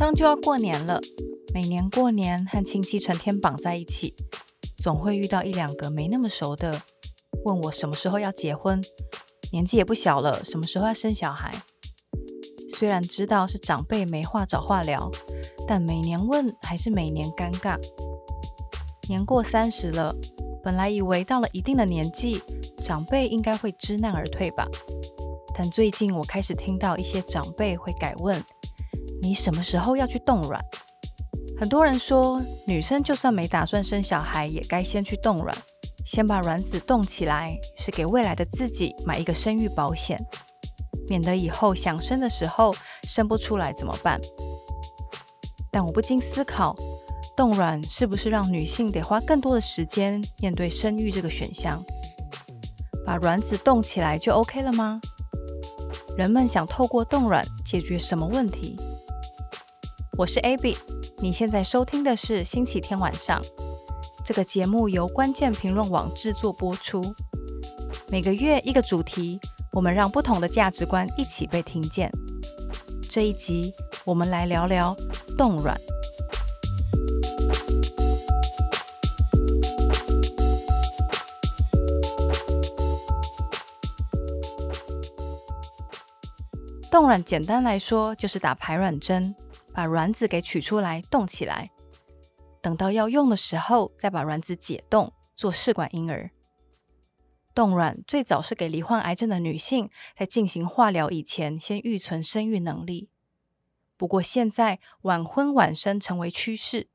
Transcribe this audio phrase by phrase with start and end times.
[0.00, 0.98] 上就要过年了，
[1.52, 4.14] 每年过年和亲戚成天绑在一起，
[4.78, 6.80] 总会遇到一两个没那么熟的，
[7.44, 8.80] 问我什么时候要结婚，
[9.52, 11.52] 年纪也不小了，什么时候要生小孩。
[12.70, 15.10] 虽然知道是长辈没话找话聊，
[15.68, 17.78] 但每年问还是每年尴尬。
[19.06, 20.16] 年过三十了，
[20.64, 22.40] 本来以为到了一定的年纪，
[22.82, 24.66] 长辈应该会知难而退吧。
[25.54, 28.42] 但最近我开始听到一些长辈会改问
[29.22, 30.60] ：“你什么时候要去冻卵？”
[31.58, 35.54] 很多人说，女生就算没打算生小孩，也该先去冻卵，
[36.06, 40.18] 先把卵子冻起来，是给未来的自己买一个生育保险。
[41.08, 44.18] 免得以后想生的时候生不出来怎么办？
[45.70, 46.74] 但我不禁思考，
[47.36, 51.82] 冻卵是不是让女性得花更多的时间面对生育这个选项？
[53.04, 54.98] 把卵子冻起来就 OK 了吗？
[56.16, 58.76] 人们想透过冻卵解决什么问题？
[60.20, 60.76] 我是 Abby，
[61.22, 63.40] 你现在收听的是星期天晚上。
[64.22, 67.00] 这个节目由关键评论网制作播出，
[68.10, 69.40] 每个月一个主题。
[69.72, 72.12] 我们让不同的价值观一起被听见。
[73.10, 73.72] 这一集，
[74.04, 74.94] 我们来聊聊
[75.38, 75.74] 冻卵。
[86.90, 89.34] 冻卵简单来说，就是打排卵针，
[89.72, 91.70] 把卵子给取出来冻起来，
[92.60, 96.30] 等到要用的时候，再把卵子解冻，做试管婴儿。
[97.54, 103.10] 冻卵最早是给罹患癌症的女性在进行化疗以前先预存生育能力。
[103.96, 106.88] 不过现在晚婚晚生成为趋势，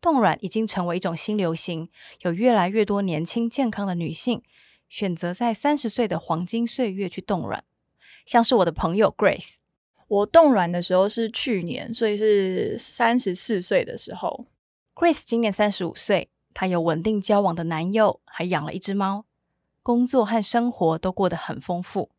[0.00, 1.88] 冻卵已经成为一种新流行，
[2.20, 4.42] 有越来越多年轻健康的女性
[4.88, 7.64] 选择在三十岁的黄金岁月去冻卵。
[8.26, 9.56] 像是我的朋友 Grace，
[10.08, 14.46] 我冻卵的时候是去年，所以是三十四岁的时候。
[14.94, 19.26] Grace 今年三十五岁，她有稳定交往的男友，还养了一只猫。
[19.82, 22.10] 工作和生活都过得很丰富，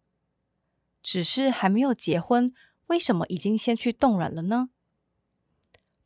[1.01, 2.53] 只是还没有结婚，
[2.87, 4.69] 为什么已经先去冻卵了呢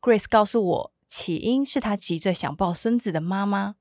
[0.00, 3.76] ？Grace 告诉我，起因是她急着想抱孙子的妈妈。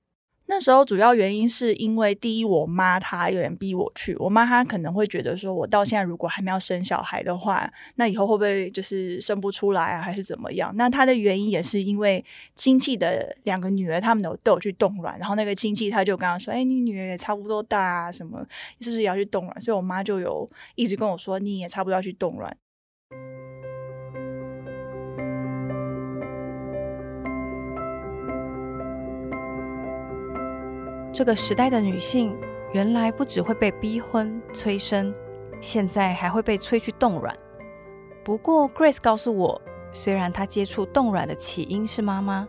[0.54, 4.14] 那时候主要原因是因为第一，我妈她有点逼我去。
[4.18, 10.70] 我妈她可能会觉得说，我到现在如果还没有生小孩的话，那以后会不会就是生不出来啊，还是怎么样？
[10.76, 12.22] 那她的原因也是因为
[12.54, 18.46] 亲戚的两个女儿，他们都都有去冻卵，然后那个亲戚他就跟她说：“哎，你女儿也差不多大啊，什么
[18.82, 20.46] 是不是也要去冻卵？”所以我妈就有
[20.76, 22.54] 一直跟我说：“你也差不多要去冻卵。”
[31.14, 32.34] 这个时代的女性，
[32.72, 35.14] 原来不只会被逼婚催生，
[35.60, 37.36] 现在还会被催去冻卵。
[38.24, 39.62] 不过，Grace 告诉我，
[39.92, 42.48] 虽然她接触冻卵的起因是妈妈，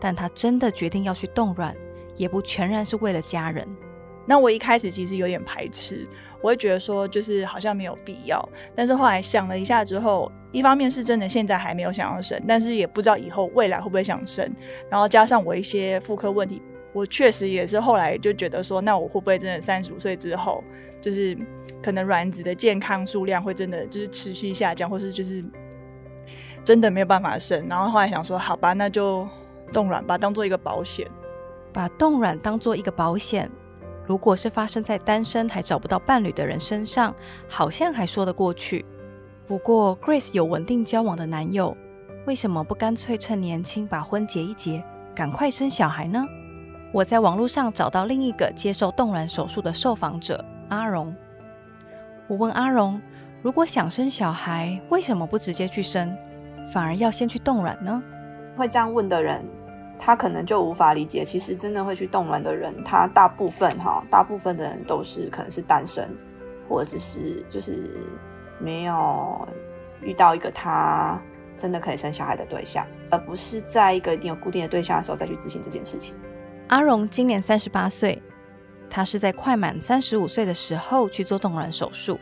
[0.00, 1.72] 但她真的决定要去冻卵，
[2.16, 3.64] 也不全然是为了家人。
[4.26, 6.04] 那我一开始其实有点排斥，
[6.40, 8.48] 我会觉得说，就是好像没有必要。
[8.74, 14.52] 但是后来想了一下之后，一方面是真的现在还没有想要生，但是也不知道以后未来会不会想生。
[14.90, 16.60] 然后加上我一些妇科问题。
[16.92, 20.62] 我确实也是后来就觉得说，那我会不会真的三十五岁之后，
[21.00, 21.36] 就是
[21.82, 25.42] 可能卵子的健康数量会真的就是持续下降，或是就是
[26.64, 27.66] 真的没有办法生。
[27.68, 29.26] 然后后来想说，好吧，那就
[29.72, 31.10] 冻卵吧，当做一个保险，
[31.72, 33.50] 把冻卵当做一个保险。
[34.04, 37.14] 如果是发生在单身还找不到伴侣的人身上，
[37.48, 38.84] 好像还说得过去。
[39.46, 41.76] 不过 Grace 有稳定交往的男友，
[42.26, 44.82] 为什么不干脆趁年轻把婚结一结，
[45.14, 46.26] 赶快生小孩呢？
[46.92, 51.14] 我在网络上找到另一个接受冻卵手术的受访者阿荣。
[52.28, 53.00] 我问阿荣，
[53.40, 56.14] 如果想生小孩，为什么不直接去生，
[56.70, 58.02] 反而要先去冻卵呢？
[58.58, 59.42] 会这样问的人，
[59.98, 66.06] 他可能就无法理解，其实真的会去冻卵的人，他大部分哈，大部分的人都是可能是单身，
[66.68, 68.06] 或者是就是
[68.58, 69.48] 没有
[70.02, 71.18] 遇到一个他
[71.56, 76.14] 真的可以生小孩的对象，而不是在一个一定有固定的对象的时候再去执行这件事情。
[76.72, 78.22] 阿荣今年三十八岁，
[78.88, 82.18] 他是在快满三十五岁的时候去做冻卵手术。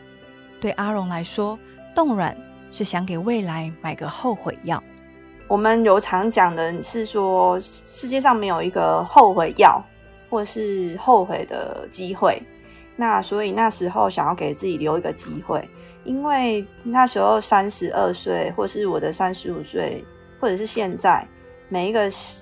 [0.59, 1.57] 对阿荣来说，
[1.95, 2.35] 冻卵
[2.69, 4.83] 是想给未来买个后悔药。
[5.47, 9.81] 我们有常讲的是说，世界上没有一个后悔药，
[10.29, 12.37] 或是后悔的机会。
[12.97, 15.65] 那所以那时候想要给自己留一个机会，
[16.03, 20.03] 因为那时候三十二岁，或是我的三十五岁，
[20.41, 21.25] 或者是现在。
[21.71, 22.01] 每一个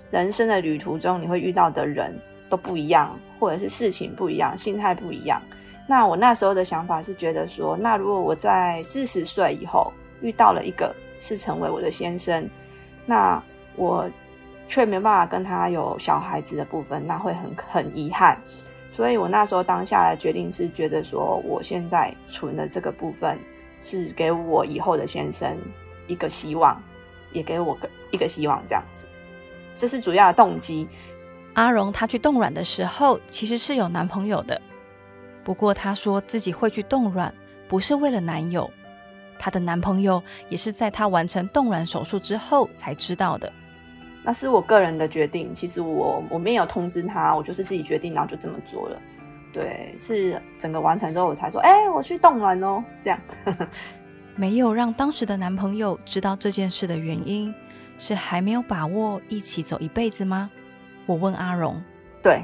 [0.10, 5.40] 人生的旅途中，你会遇到的人都不一样，或者是事情不一样，心态不一样。
[5.88, 12.50] 那我那时候的想法是觉得说，那如果我在四十岁以后遇到了一个是成为我的先生，
[13.06, 13.40] 那
[13.76, 14.10] 我
[14.68, 18.36] 却没办法跟他有小孩子的部分，那会很很遗憾。
[18.92, 23.38] 所以我那时候当下的决定是觉得说，我现在存的这个部分
[23.80, 25.56] 是给我以后的先生
[26.08, 26.82] 一个希望，
[27.32, 29.06] 也给我个一个希望，这样子，
[29.80, 30.86] 这是主要的动机。
[31.54, 34.62] 阿荣她去冻卵的时候，其实是有男朋友的，
[35.42, 37.34] 不过她说自己会去冻卵，
[37.70, 38.70] 不是为了男友。
[39.40, 43.52] 她的男朋友也是在她完成冻卵手术之后才知道的。
[44.22, 49.02] 那是我个人的决定，其实我我没有通知他，我就是自己决定，然后就这么做了。
[49.54, 53.20] 对，是整个完成之后我才说，哎、欸，我去冻卵哦，这样。
[54.36, 57.54] 没有让当时的男朋友知道这件事的原因，
[58.00, 60.50] 是还没有把握一起走一辈子吗？
[61.06, 61.80] 我问阿荣。
[62.24, 62.44] 对，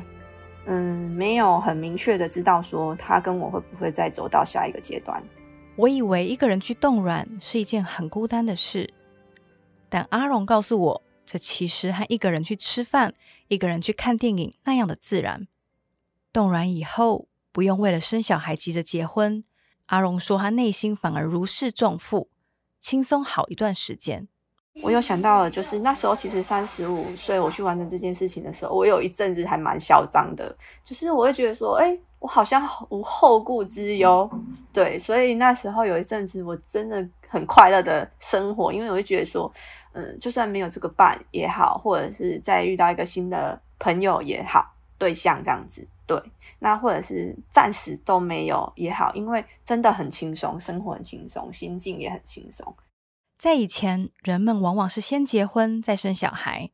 [0.68, 5.24] 嗯，没有很明确的知道说他跟我会不会再走到下一个阶段。
[5.75, 8.94] 我以为一个人去冻卵是一件很孤单的事，
[9.90, 13.13] 但阿荣告诉我，这其实和一个人去吃饭、
[13.48, 15.48] 一个人去看电影那样的自然。
[16.31, 19.44] 冻卵以后，不用为了生小孩急着结婚。
[19.88, 22.30] 阿荣说，他内心反而如释重负，
[22.80, 24.28] 轻松好一段时间。
[24.81, 31.98] 我有想到了，就是那时候其实三十五岁，我去完成这件事情的时候，我有一阵子还蛮嚣张的，就是我会觉得说，哎。
[32.18, 34.27] 我好像无后顾之忧，
[34.74, 39.51] 对，所以那时候有一阵子我真的很快乐的生活，因为我会觉得说，
[39.92, 46.19] 嗯，就算没有这个伴也好，或者是再遇到一个新的朋友也好，对象这样子，对，
[46.57, 52.75] 那或者是暂时都没有也好，因为真的很轻松，生活很轻松，心境也很轻松。
[53.37, 56.71] 在以前，人们往往是先结婚再生小孩，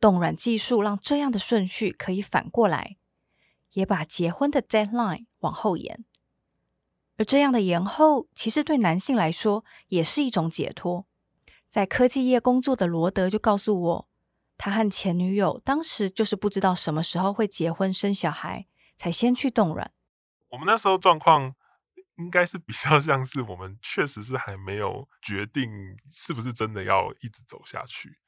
[0.00, 2.96] 冻卵技术让这样的顺序可以反过来。
[3.72, 6.02] 也把结婚的 deadline 往后延，
[7.18, 11.04] 而这样的延后，其实对男性来说也是一种解脱。
[11.68, 14.08] 在科技业工作的罗德就告诉我，
[14.56, 18.66] 他和前女友当时就是不知道什么时候会结婚生小孩，
[18.96, 19.92] 才先去冻卵。
[20.48, 21.54] 我们那时候状况
[22.16, 28.18] 应该是比较像是我们确实是还没有决定是不是真的要一直走下去，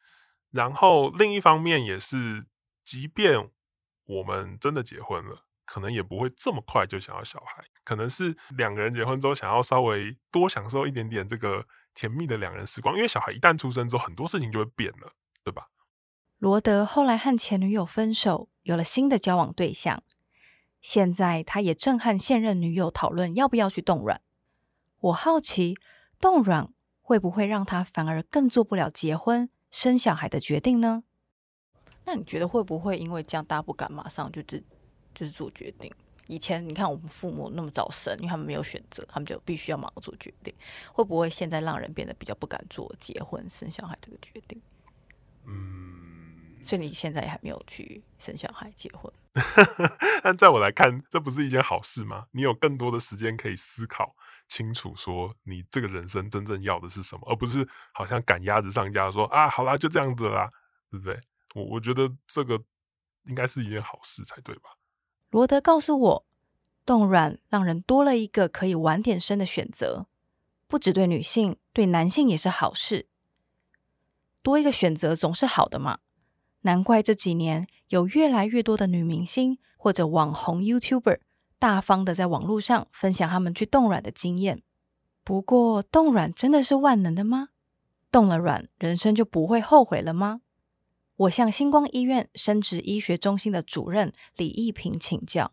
[0.51, 2.47] 然后另一方面也是，
[2.83, 3.51] 即便。
[4.11, 15.13] 我们真的结婚了，可能也不会这么快就想要小孩，可能是两个人结婚之后想要稍微多享受一点点这个甜蜜的两人时光，因为小孩一旦出生之后，很多事情就会变了，
[15.45, 15.69] 对吧？
[16.39, 20.03] 罗德后来和前女友分手，有了新的交往对象，
[20.89, 24.23] 现在他也正和现任女友讨论要不要去冻卵。
[25.01, 25.77] 我好奇，
[26.19, 31.05] 冻卵会不会让他反而更做不了结婚生小孩的决定呢？
[32.07, 34.65] 那你觉得会不会因为这样，大家不敢马上就是
[35.15, 35.93] 就是做决定？
[36.27, 40.55] 以前你看我们父母那么早生，因为他们没有选择，他们就必须要马上做决定。
[40.95, 44.59] 会不会现在让人变得比较不敢做结婚生小孩这个决定？
[45.45, 45.98] 嗯，
[46.63, 49.13] 所以你现在也还没有去生小孩结婚。
[50.23, 52.27] 但在我来看，这不是一件好事吗？
[52.33, 54.15] 你有更多的时间可以思考
[54.49, 60.49] 清楚，说你这个人生真正要的是什么，而不是好像赶鸭子上架，说啊，好啦，就这样子啦，
[60.91, 61.21] 对不对？
[61.55, 62.61] 我我觉得这个
[63.25, 64.77] 应该是一件好事才对吧？
[65.31, 66.27] 罗德告诉我，
[66.85, 70.07] 冻卵让人多了一个可以晚点生的选择，
[70.67, 73.07] 不只对女性，对男性也是好事。
[74.43, 75.99] 多一个选择总是好的嘛，
[76.63, 81.19] 难怪这几年有越来越多的女明星或者网红 YouTuber
[81.59, 84.63] 大方的在网络上分享他们去冻卵的经验。
[85.25, 87.49] 不过，冻卵真的是万能的吗？
[88.11, 90.41] 冻了卵，人生就不会后悔了吗？
[91.17, 95.53] 我向星光医院生殖医学中心的主任李义平请教。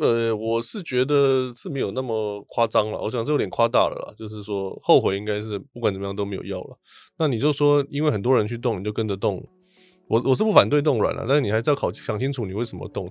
[0.00, 4.14] 呃，我是觉得是没有那么夸张了，我想这有点夸大了啦。
[4.16, 6.78] 就是说后悔应该是不管怎么样都没有要了。
[7.18, 9.44] 那你就说，因为很多人去动，你就跟着动。
[10.10, 13.08] 我我是不反对冻卵了，但是你还是要考想清楚你为什么冻。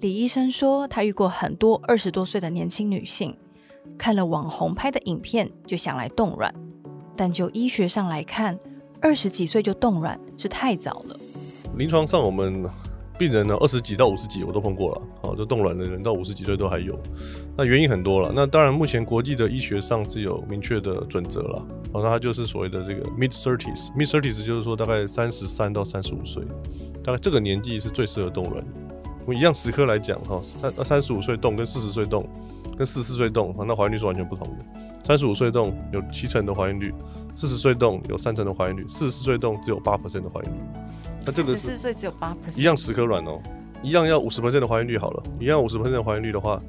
[0.00, 3.36] 李医生说，他遇过很多二十多岁的年轻女性，
[3.98, 6.54] 看了网红拍的影片就想来冻卵，
[7.16, 8.56] 但就医学上来看。
[9.00, 11.16] 二十几岁就冻卵是太早了。
[11.76, 12.64] 临床上，我们
[13.18, 15.02] 病人呢，二十几到五十几我都碰过了。
[15.20, 16.96] 好，就冻卵的人到五十几岁都还有。
[17.56, 18.32] 那原因很多了。
[18.34, 21.58] 那当然，目前国际的医学上是有明确的准则了。
[21.92, 23.90] 好，那它就是所谓的这个 mid thirties。
[23.96, 26.44] mid thirties 就是说大概三十三到三十五岁，
[27.04, 28.64] 大概这个年纪是最适合冻卵。
[29.26, 32.26] 我们一样十颗来讲，哈，三三十五岁冻跟四十岁冻
[32.76, 34.64] 跟四十四岁冻，那怀孕率是完全不同的。
[35.04, 36.94] 三十五岁冻有七成的怀孕率。
[37.34, 40.58] 四十岁冻有三成的怀孕率，四十四岁冻只有八 percent 的怀孕率。
[41.28, 43.38] 那这个是四十岁只有八 percent，一样十颗卵哦，
[43.82, 46.60] 一样要五十 percent 的怀孕率好了，一样五十 percent 的怀孕率的话，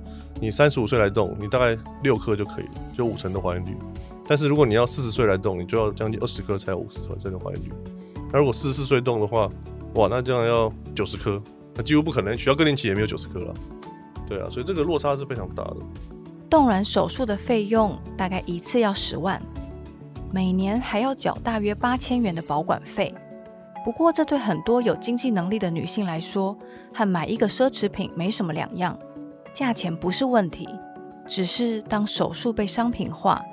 [0.41, 3.77] 你三十五岁来冻，你大概六颗就可以了，就五成的怀孕率。
[4.27, 7.71] 但是如果你要四十岁来动，你就要将近二十颗才有五十%的怀孕率。
[8.31, 9.49] 那如果四十四岁动的话，
[9.95, 11.41] 哇，那这样要九十颗，
[11.73, 13.55] 那几乎不可能，取到更年期也没有九十颗了。
[14.27, 15.77] 对啊，所以这个落差是非常大的。
[16.49, 19.41] 冻卵手术的费用大概一次要十万，
[20.31, 23.13] 每年还要缴大约八千元的保管费。
[23.83, 26.55] 不过，这对很多有经济能力的女性来说，
[26.93, 28.97] 和买一个奢侈品没什么两样。
[29.53, 30.67] 价钱不是问题，
[31.27, 33.43] 只是当手术被商品化，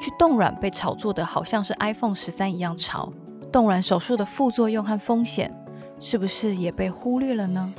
[0.00, 3.12] 去冻卵被炒作的好像是 iPhone 十三一样潮，
[3.50, 5.52] 冻卵手术的副作用和风险，
[5.98, 7.72] 是不是也被忽略了呢？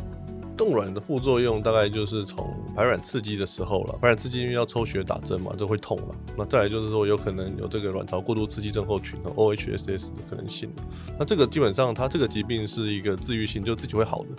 [0.62, 6.16] 冻卵的副作用大概就是从排卵刺激的时候了，排卵刺激因为要抽血打针嘛，就会痛了。
[6.38, 10.72] 那再来就是说有可能有这个卵巢过度刺激症候群 OHSS 的可能性。
[11.18, 14.30] 那这个基本上它这个疾病是一个治愈性，就自己会好的，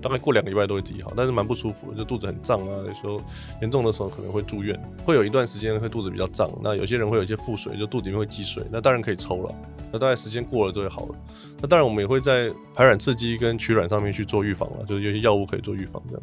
[0.00, 3.20] 大概过两个礼拜都会自己好，但是蛮不舒服，就肚子很胀啊，有时候
[3.60, 6.48] 严重的时候可能会住院，会有一段时间会肚子比较胀。
[6.62, 9.52] 那有些人会有一些腹水，就肚子里面会积水，那当然可以抽了。
[9.92, 11.14] 那大概时间过了就会好了。
[11.60, 16.22] 那当然，我们也会在排卵刺激跟取卵上面去做预防了，就是有些药物可以做预防这样。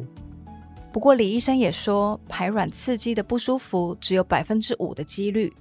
[0.92, 5.52] 不过李医生也说，排卵刺激的不舒服只有百分之五的几率，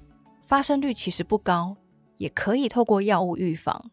[0.44, 1.78] 发生率其实不高，
[2.18, 3.92] 也可以透过药物预防。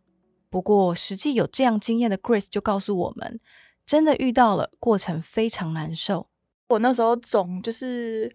[0.49, 3.39] 不过实际有这样经验的 Grace 就告诉我们，
[3.85, 6.29] 真的遇到了，过程非常难受。
[6.69, 8.31] 我那时候肿就是。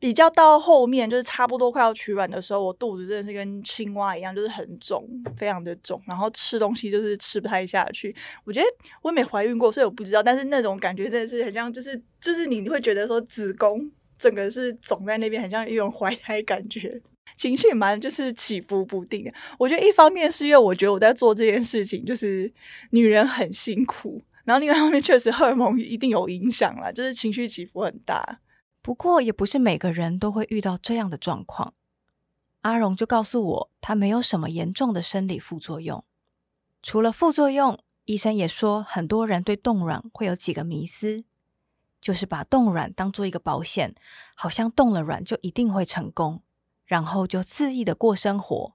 [0.00, 5.06] 比较到后面，就是差不多快要取卵的时候，我肚子真的是跟青蛙一样，就是很肿，
[5.36, 8.10] 非常的肿，然后吃东西就是吃不太下去。
[8.44, 8.66] 我觉得
[9.02, 16.98] 我也没怀孕过，所以我不知道，但是那种感觉真的是很像，就是就是你会觉得说子宫整个是肿在那边，很像一种怀胎感觉，
[17.36, 19.32] 情绪蛮就是起伏不定的。
[19.58, 22.50] 我觉得一方面是因为我觉得我在做这件事情，就是
[22.92, 28.40] 女人很辛苦，然后另外一方面确实荷尔蒙一定有影响啦，就是情绪起伏很大。
[28.82, 31.74] 不过也不是每个人都会遇到这样的状况。
[32.62, 36.02] 阿荣就告诉我，他没有什么严重的生理副作用。
[36.82, 41.24] 除了副作用，医生也说，很多人对冻卵会有几个迷思，
[42.00, 43.94] 就是把冻卵当做一个保险，
[44.34, 46.42] 好像冻了卵就一定会成功，
[46.86, 48.74] 然后就肆意的过生活。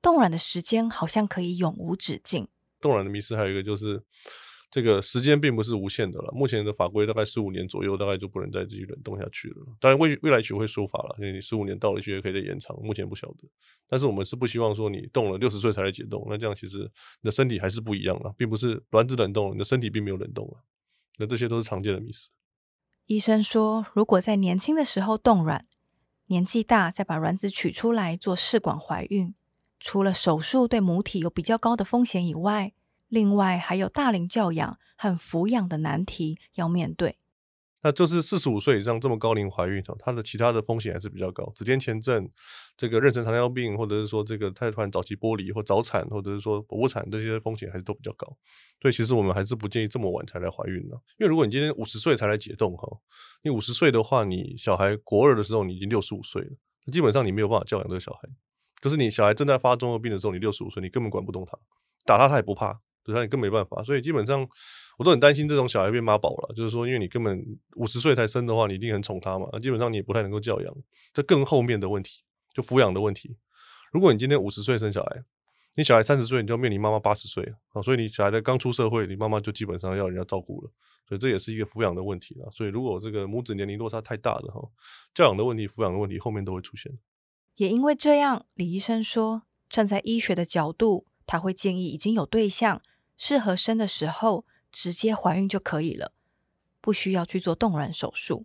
[0.00, 2.46] 冻卵的时间好像可以永无止境。
[2.80, 4.04] 冻卵的迷思还有一个就是。
[4.72, 9.56] 这个时间并不是无限的了，目前的法规大概十五年左右，大概就不能再继续冷冻下去了。
[9.78, 13.36] 当然未未来许会说法了，因为你十五年到了，许也可以再延长，目前不晓得。
[13.86, 20.64] 但是我们是不希望说你冻了六十岁才来解冻，那这样其实你的身体还是不一样了，并不是卵子冷冻，你的身体并没有冷冻了。
[21.18, 22.30] 那这些都是常见的迷思。
[23.04, 25.66] 医生说，如果在年轻的时候冻卵，
[26.28, 29.34] 年纪大再把卵子取出来做试管怀孕，
[29.78, 32.72] 除了手术对母体有比较高的风险以外，
[33.12, 37.18] 另外还有大龄教养和抚养的难题要面对。
[37.82, 42.26] 那就是四十五岁以上这么高龄怀孕，它的其他的风险还是比较高，子痫前症、
[42.74, 48.26] 这个妊娠糖尿病，或者是说这个胎盘早期剥离或早产，或者是说剖腹产这些风险还是都比较高。
[48.80, 52.88] 所以其实我们还是不建议这么晚才来怀孕的，因为如果你今天五十岁才来解冻哈，
[53.42, 56.50] 你五十岁的话，你小孩国二的时候你已经六十五岁了，
[56.90, 58.28] 基本上你没有办法教养这个小孩，
[58.80, 61.58] 就是你小孩正在发综合病的时候，你六十五岁，你根本管不动他，
[62.06, 62.80] 打他他也不怕。
[63.04, 64.48] 对，他你更没办法，所以基本上
[64.98, 66.54] 我都很担心这种小孩变妈宝了。
[66.54, 67.44] 就是说，因为你根本
[67.76, 70.74] 五十岁才生的话，你一定很宠他嘛，那基本上你也不太能够教养。
[71.12, 72.22] 这更后面的问题，
[72.54, 73.36] 就抚养的问题。
[73.90, 75.22] 如果你今天五十岁生小孩，
[75.74, 77.42] 你小孩三十岁，你就要面临妈妈八十岁
[77.72, 80.70] 啊，所以你小孩的刚出社会，你妈妈就基本上要人家照顾了。
[81.08, 82.48] 所以这也是一个抚养的问题啊。
[82.52, 84.60] 所以如果这个母子年龄落差太大了哈，
[85.12, 86.92] 教养的问题、抚养的问题后面都会出现。
[87.56, 92.80] 也因为这样，李医生说，站在医学的角度，他会建议已经有对象。
[93.24, 96.10] 适合生的时候直接怀孕就可以了，
[96.80, 98.44] 不需要去做冻卵手术。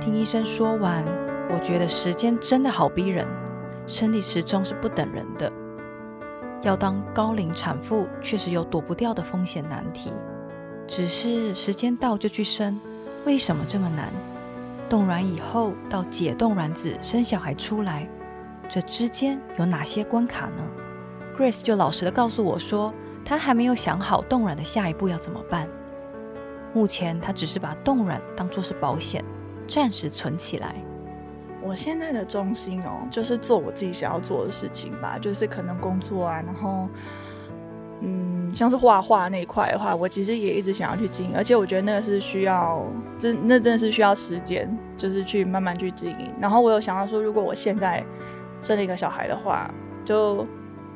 [0.00, 1.04] 听医生说完，
[1.50, 3.26] 我觉得时间真的好逼人，
[3.86, 5.52] 生理时钟是不等人的。
[6.62, 10.10] 要当高龄产妇，确实有躲不掉的风险难题。
[10.88, 12.80] 只是时间到就去生，
[13.26, 14.08] 为什么这么难？
[14.88, 18.08] 冻卵以后到解冻卵子生小孩出来，
[18.70, 20.66] 这之间有哪些关卡呢
[21.36, 22.92] ？Grace 就老实的告诉我说，
[23.22, 25.68] 她还没有想好冻卵的下一步要怎么办。
[26.72, 29.22] 目前她只是把冻卵当作是保险，
[29.68, 30.74] 暂时存起来。
[31.62, 36.88] 我现在的重心哦，就是做我自己想要做的事情吧，就是可能工作啊，然后。
[38.00, 42.82] 嗯，像是画画那一块的话，我其实也一直想要去经营，而且我觉得那个是需要，
[43.18, 46.32] 真那真的是需要时间，就是去慢慢去经营。
[46.40, 48.04] 然后我有想到说，如果我现在
[48.60, 49.70] 生了一个小孩的话，
[50.04, 50.46] 就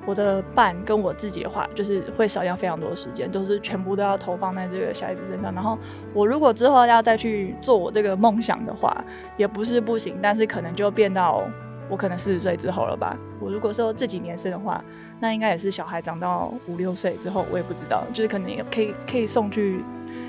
[0.04, 5.54] 我的伴跟我自己的话，就是会少掉非常多时间，都是全部都要投放在这个小孩子身上。
[5.54, 5.78] 然后
[6.12, 8.92] 我如果之后要再去做我这个梦想的话，
[9.36, 11.44] 也不是不行，但是可能就变到
[11.92, 13.14] 我可能四十岁之后了吧。
[13.38, 14.82] 我如果说这几年生的话，
[15.20, 19.84] 那应该也是小孩长到五六岁之后，我也不知道，就是可能也可以可以送去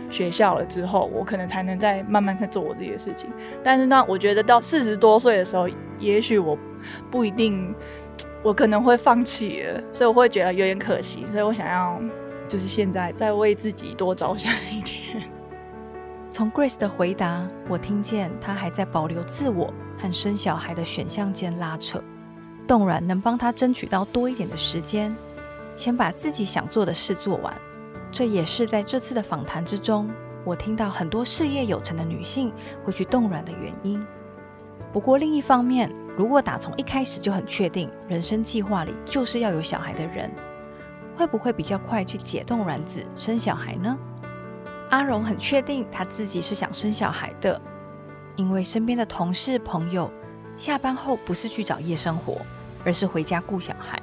[0.10, 3.30] 学校了之后，我可能才能再慢慢再做我自己的事情。
[3.64, 6.58] 但是呢，我觉得到四十多岁的时候，也许我
[7.10, 7.74] 不一定。
[8.46, 11.98] 我可能会放弃了，所以我会觉得有点可惜，所以我想要
[12.46, 15.24] 就是现在再为自己多着想一点。
[16.30, 22.04] 从 Grace 的回答，我听见他还在保留自我和生小孩的选项间拉扯。
[22.68, 25.16] 冻卵能帮她争取到多一点的时间，
[25.78, 27.54] 先把自己想做的事做完。
[28.12, 30.10] 这也是在这次的访谈之中，
[30.44, 32.52] 我听到很多事业有成的女性
[32.84, 34.06] 会去冻卵的原因。
[34.92, 40.30] 不过另一方面，如果打从一开始就很确定人生计划里就是要有小孩的人，
[41.16, 43.98] 会不会比较快去解冻卵子生小孩呢？
[44.90, 47.60] 阿荣很确定他自己是想生小孩的，
[48.36, 50.12] 因为身边的同事朋友
[50.58, 52.42] 下班后不是去找夜生活，
[52.84, 54.02] 而是回家顾小孩。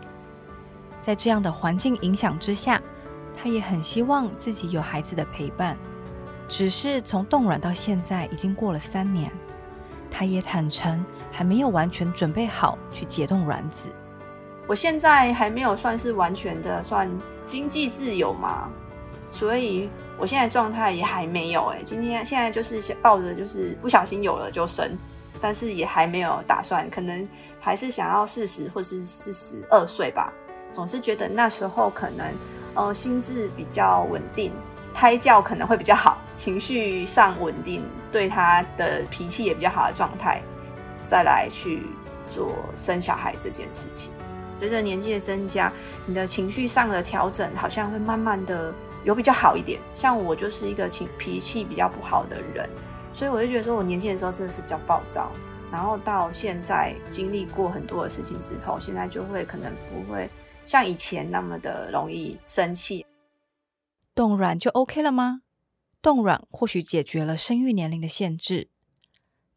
[1.02, 2.80] 在这样的环境影响之下，
[3.37, 5.76] 他也很希望自己有孩子的陪伴。
[6.46, 9.30] 只是从冻卵到现在已经过了三年。
[10.10, 13.88] 他也坦诚，还没有完全准备好去解冻卵子。
[14.66, 17.08] 我现在还没有算是完全的算
[17.46, 18.68] 经济自由嘛，
[19.30, 19.88] 所以
[20.21, 21.65] 我现在状态也还没有。
[21.69, 24.91] 哎，今天现在就是抱着就是不小心有了就生，
[25.41, 27.27] 但是也还没有打算，可能
[27.59, 30.31] 还是想要四十或是四十二岁吧。
[30.71, 32.27] 总是觉得那时候可能
[32.75, 34.53] 呃心智比较稳定。
[34.93, 40.43] 胎教可能会比较好，情绪上稳定，对他的脾气也比较好的状态，
[41.05, 41.85] 再来去
[42.27, 44.12] 做生小孩这件事情。
[44.59, 45.73] 随着年纪的增加，
[46.07, 49.80] 你的情绪上的调整好像会慢慢的有比较好一点。
[49.95, 52.69] 像我就是一个情脾气比较不好的人，
[53.15, 55.30] 所以我就觉得说我年轻的时候真的是比较暴躁，
[55.71, 60.28] 然后到现在经历过很多的事情之后，现在就会可能不会
[60.67, 63.04] 像以前那么的容易生气。
[64.15, 65.43] 冻卵就 OK 了吗？
[66.02, 68.69] 冻卵或许解决了生育年龄的限制，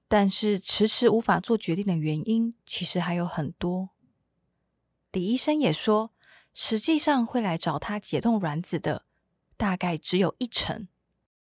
[0.07, 3.89] 但是迟迟无法做决定的原因其实还有很多。
[5.11, 6.11] 李医生也说，
[6.53, 9.05] 实际上会来找他解冻卵子的
[9.63, 10.89] 大概只有一成。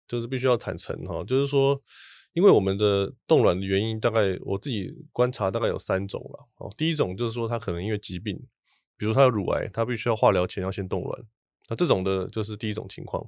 [0.08, 1.80] 就是必须要坦诚哈，就是说，
[2.32, 6.48] 因为我们的冻卵的原因，大概我自己观察大概有三种了。
[6.56, 8.36] 哦，第一种就是说他可能因为疾病，
[8.96, 11.22] 比如他有乳癌，他必须要化疗前要先冻卵。
[11.68, 13.24] 那这种的就是第一种情况，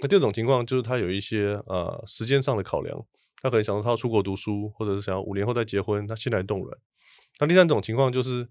[0.00, 3.06] 那第二种情况就是他有一些呃时间上的考量，
[3.40, 6.76] 他可能想说他要出国读书，或者是想要五年后再结婚，他先来冻卵。
[7.38, 8.48] 那第三种情况就是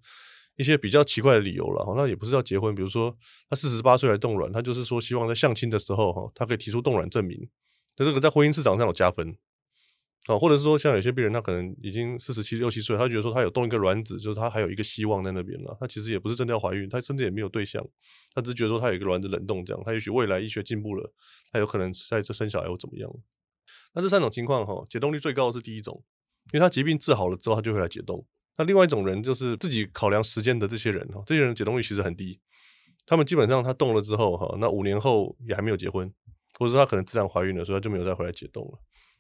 [0.56, 3.16] 一些比较奇怪的理由了，那也不是要结婚，比如说
[3.50, 7.50] 他四十八岁来冻卵，他就是说希望在相亲的时候哈，他可以提出冻卵证明，
[7.98, 9.36] 那这个在婚姻市场上有加分。
[10.28, 15.76] 啊，或者是说，像有些病人，他可能已经四十七、六七岁，他觉得说他有冻一个卵子，就是他还有一个希望在那边了。
[15.82, 17.86] 他其实也不是真的要怀孕，他甚至也没有对象，
[18.34, 19.84] 他只是觉得说他有一个卵子冷冻这样。
[19.86, 21.14] 他也许未来医学进步了，
[21.52, 23.12] 他有可能在这生小孩或怎么样。
[23.96, 26.02] 那这三种情况哈，解冻率最高的是第一种，
[26.54, 28.26] 因为他疾病治好了之后，他就会来解冻。
[28.58, 32.40] 那另外一种人就是自己考量时间的这些人哈，这些人解冻率其实很低，
[33.06, 36.12] 他们基本上他冻了之后哈，那五年后也还没有结婚，
[36.60, 38.80] 或者说他可能自然怀孕了，所以他就没有再回来解冻了。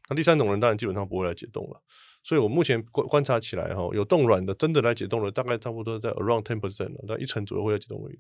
[0.10, 1.82] 那第三种人当然基本上不会来解冻了，
[2.24, 8.20] 所以我目前观观察起来哈，有冻卵的真的来解冻的大概差不多在 around ten percent 了，那一成左右会来解冻而已。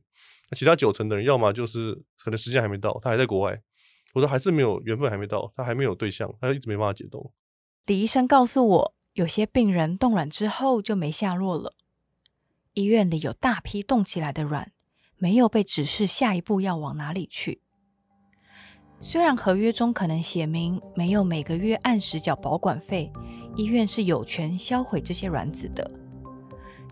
[0.49, 3.61] 那其他九成的人，要么就是可能时间还没到，他还在国外，
[4.13, 7.33] 或者还是没有缘分还没到，他还没有对象，他一直没办法解冻。
[7.85, 11.75] 李医生告诉我，有些病人冻卵之后就没下落了，
[12.73, 14.71] 医院里有大批冻起来的卵，
[15.17, 17.61] 没有被指示下一步要往哪里去。
[19.01, 23.13] 虽然合约中可能写明没有每个月按时缴保管费，
[23.55, 25.91] 医院是有权销毁这些卵子的，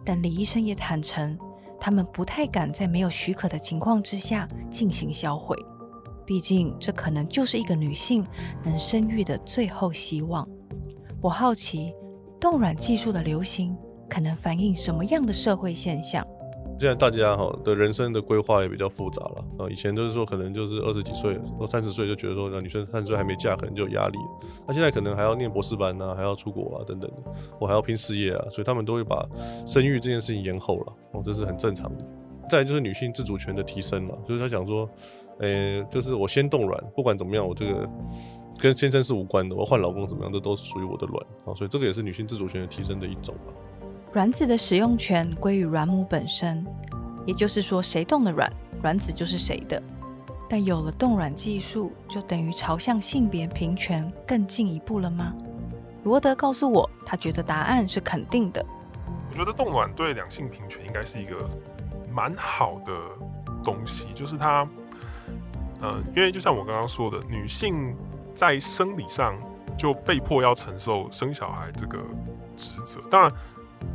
[0.05, 1.35] 但李医生也坦诚，
[1.79, 5.57] 他们不太敢在没有许可的情况之下进行销毁，
[6.23, 8.23] 毕竟这可能就是一个女性
[8.63, 10.47] 能生育的最后希望。
[11.21, 11.93] 我好奇，
[12.41, 13.77] 冻卵技术的流行
[14.09, 16.25] 可能反映什么样的社会现象？
[16.79, 24.17] 现在大家哈的人生的规划也比较复杂了啊，以前都是说可能就是二十几岁或三十岁就觉得说，那女生三十岁还没嫁可能就有压力，
[24.67, 27.17] 那现在可能还要念博士班啊，还要出国啊等等的，
[27.59, 29.23] 我还要拼事业啊，所以他们都会把
[29.67, 32.03] 生育这件事情延后了，哦，这是很正常的。
[32.49, 34.89] 再就是女性自主权的提升了，就是他想说，
[35.39, 37.87] 呃，就是我先冻卵，不管怎么样，我这个
[38.59, 43.53] 跟先生是无关的，我换老公怎么样，这都是属于我的卵啊，所以这个也是女性自主权的提升的一种吧。
[44.13, 46.63] 卵子的使用权归于卵母本身，
[47.25, 48.51] 也也就是说，谁动的卵，
[48.83, 49.81] 卵子就是谁的。
[50.49, 55.33] 但有了冻卵技术，就等于朝向性别平权更进一步了吗？
[56.03, 58.65] 罗德告诉我，他觉得答案是肯定的。
[59.29, 61.49] 我觉得冻卵对两性平权应该是一个
[62.13, 62.91] 蛮好的
[63.63, 64.67] 东西，就是它，
[65.79, 67.95] 呃，因为就像我刚刚说的，女性
[68.33, 69.37] 在生理上
[69.77, 71.99] 就被迫要承受生小孩这个
[72.55, 73.01] 职责。
[73.09, 73.31] 当然，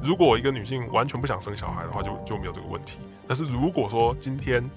[0.03, 2.99] 如果一个女性完全不想生小孩的话，就就没有这个问题。
[3.27, 4.69] 但是如果说今天，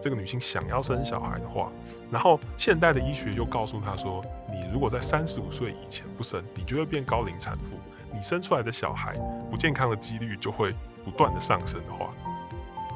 [0.00, 1.72] 这个女性想要生小孩的话，
[2.10, 7.76] 然后现代的医学又告诉她说，你如果在三十五岁以前不生，你就会变高龄产妇，
[8.12, 9.14] 你生出来的小孩
[9.50, 10.74] 不健康的几率就会
[11.04, 12.12] 不断的上升的话，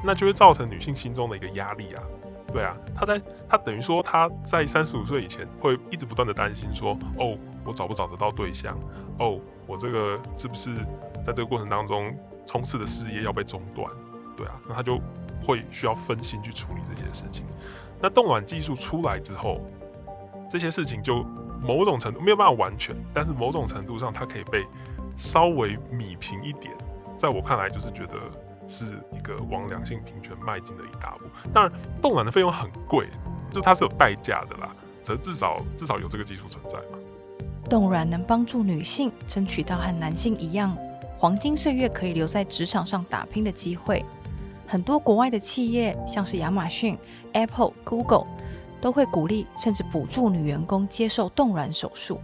[0.03, 2.03] 那就会造成女性心中的一个压力啊。
[2.51, 8.77] 对啊，他在他等于说他在三十五岁以前会一直不断的担心说，哦，我找不找得到对象？
[9.19, 10.75] 哦，我这个是不是
[11.23, 13.89] 在这个过程当中冲刺的事业要被中断？
[14.35, 14.99] 对啊，那他就。
[15.43, 17.43] 会需要分心去处理这些事情。
[17.99, 19.59] 那冻卵技术出来之后，
[20.47, 21.23] 这些事情就
[21.59, 24.63] 某种程度没有办法完全，但是某种程度上它可以被
[25.17, 26.71] 稍微弭平一点。
[27.17, 28.13] 在我看来，就是觉得
[28.71, 31.25] 是一个往两性平权迈进的一大步。
[31.53, 33.07] 当然，冻卵的费用很贵，
[33.51, 34.73] 就它是有代价的啦。
[35.03, 36.99] 则至少至少有这个技术存在嘛。
[37.67, 40.77] 冻卵能帮助女性争取到和男性一样
[41.17, 44.05] 黄金岁月，可以留在职场上打拼的机会。
[44.67, 46.95] 很多国外的企业，像是亚马逊、
[47.33, 48.27] Apple、Google，
[48.79, 52.21] 都会鼓励甚至补助女员工接受冻卵手术。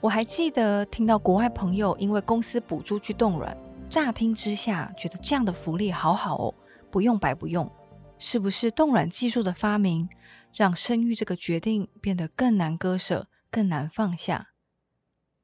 [0.00, 3.56] 我还记得听到国外朋友因为公司补助去冻卵，
[3.92, 6.54] 乍听之下觉得这样的福利好好哦，
[6.90, 7.70] 不用白不用。
[8.18, 10.08] 是不是冻卵技术的发明，
[10.54, 14.54] 让生育这个决定变得更难割舍、更难放下？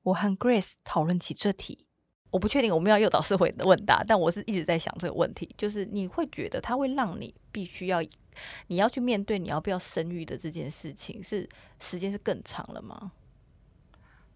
[0.00, 1.86] 我和 Grace 讨论起这题。
[2.30, 8.00] 我不确定我们要诱导社会的问答，但我是一直在想这个问题，就是你会觉得它会让你必须要，
[8.68, 11.46] 你要去面对你要不要生育的这件事情，是
[11.80, 13.12] 时间是更长了吗？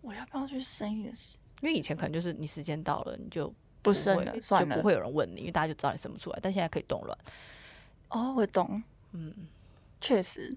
[0.02, 1.38] 我要不要去生育的事？
[1.62, 6.38] 因为以前可能就是你时间到了你就不，生了，算了，就不会有人问你，因为大家就知道你生不出来。
[6.40, 7.18] 但现在可以动卵。
[8.08, 9.32] 哦，我懂，嗯，
[10.00, 10.56] 确实，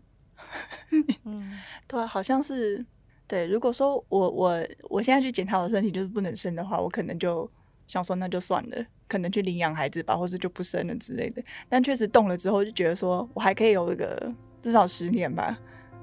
[1.26, 2.86] 嗯， 对，好像是。
[3.28, 7.50] 对，如果说我我我现在去检查我的身体就是不能生的话，我可能就
[7.88, 11.42] 想说那就算了，可能去领养孩子吧，或是就不生了之类的。
[11.68, 15.58] 但确实动了之后，就觉得说我还可以有一个至少十年吧，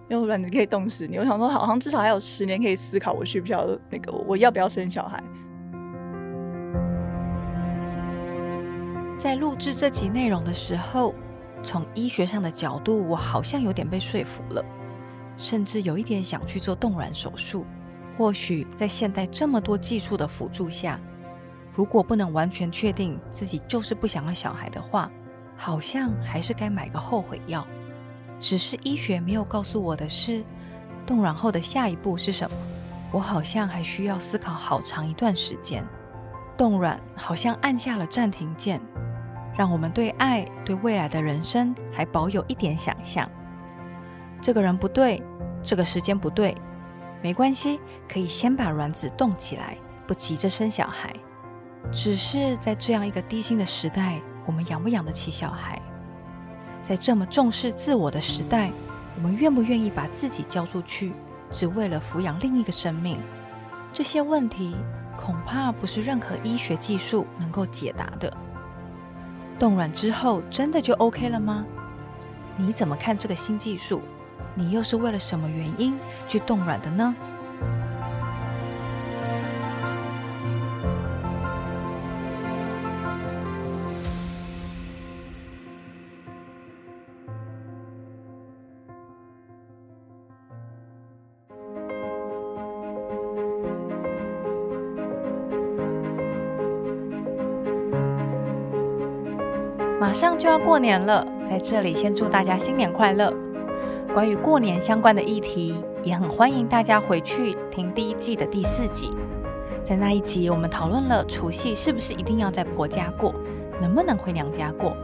[0.08, 1.20] 因为卵子可以冻十年。
[1.20, 5.22] 我想说，好像至少还有十年可以思考，我需不需要那个我要不要生小孩。
[9.22, 11.14] 在录制这集内容的时候，
[11.62, 14.64] 从医学上的角度，我好像有点被说服了。
[15.36, 17.64] 甚至有一点想去做冻卵手术。
[18.18, 20.98] 或许在现代这么多技术的辅助下，
[21.72, 25.08] 如果不能完全确定自己就是不想要小孩的话，
[25.56, 27.64] 好像还是该买个后悔药。
[28.40, 30.42] 只是医学没有告诉我的是，
[31.06, 32.56] 冻卵后的下一步是什么？
[33.12, 35.86] 我好像还需要思考好长一段时间。
[36.56, 38.80] 冻卵好像按下了暂停键，
[39.56, 43.28] 让我们对爱、对未来的人生还保有一点想象。
[44.40, 45.22] 这个人不对，
[45.62, 46.56] 这个时间不对，
[47.22, 51.12] 没关系，可以先把卵子冻起来，不急着生小孩。
[51.90, 55.80] 只是在这样一个低薪的时代，我们养不养得起小孩？
[56.82, 58.72] 在这么重视自我的时代，
[59.14, 61.12] 我们愿不愿意把自己交出去，
[61.50, 63.20] 只为了抚养另一个生命？
[63.92, 64.74] 这些问题
[65.16, 68.32] 恐怕不是任何医学技术能够解答的。
[69.62, 71.64] 冻卵之后真的就 OK 了吗？
[72.56, 74.02] 你怎么看这个新技术？
[74.56, 75.96] 你又是为了什么原因
[76.26, 77.14] 去冻卵的呢？
[100.12, 103.32] 马上就要过年了，在这里先祝大家新年快乐。
[104.12, 109.08] 关于过年相关的议题，也很欢迎大家回去听第一季的第四集。
[109.82, 113.34] 在那一集，我们讨论了除夕是不是一定要在婆家过，
[113.80, 114.94] 能不能回娘家过。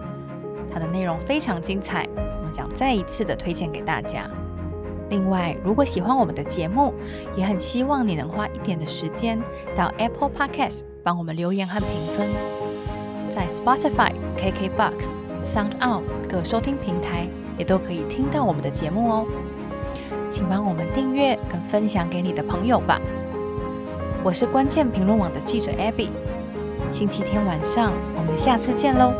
[0.70, 2.06] 它的内容非常精彩，
[2.46, 4.28] 我想再一次的推荐给大家。
[5.08, 6.92] 另外，如果喜欢我们的节目，
[7.34, 9.40] 也很希望你能花一点的时间
[9.74, 12.28] 到 Apple Podcast 帮我们留言和评分。
[13.30, 17.28] 在 Spotify、KKBox、SoundOn 各收听平台。
[17.58, 19.26] 也都可以听到我们的节目哦，
[20.30, 23.00] 请帮我们订阅跟分享给你的朋友吧。
[24.22, 26.10] 我是关键评论网的记者 Abby，
[26.88, 29.12] 星期天晚上我们下次见喽。